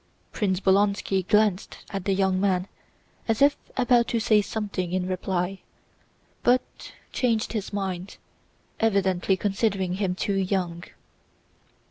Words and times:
Prince 0.31 0.59
Bolkónski 0.59 1.27
glanced 1.27 1.77
at 1.91 2.05
the 2.05 2.13
young 2.15 2.41
man 2.41 2.67
as 3.27 3.39
if 3.39 3.55
about 3.77 4.07
to 4.07 4.19
say 4.19 4.41
something 4.41 4.93
in 4.93 5.05
reply, 5.05 5.59
but 6.41 6.91
changed 7.11 7.53
his 7.53 7.71
mind, 7.71 8.17
evidently 8.79 9.37
considering 9.37 9.97
him 9.97 10.15
too 10.15 10.33
young. 10.33 10.85